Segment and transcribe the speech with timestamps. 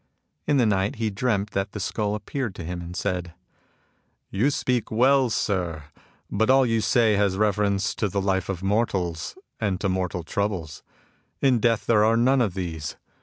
[0.47, 3.35] In the night he dreamt that the skull appeared to him and said:"
[4.31, 5.83] You speak well, sir;
[6.31, 10.81] but all you say has reference to the life of mortals, and to mortal troubles.
[11.39, 12.95] In death there are none of these.